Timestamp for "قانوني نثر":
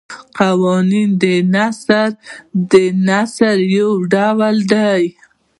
0.37-2.09